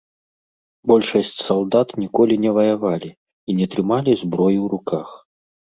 Большасць 0.91 1.33
салдат 1.47 1.89
ніколі 2.05 2.39
не 2.47 2.51
ваявалі 2.59 3.09
і 3.13 3.51
не 3.61 3.65
трымалі 3.77 4.11
зброі 4.27 4.57
ў 4.63 4.77
руках. 4.79 5.07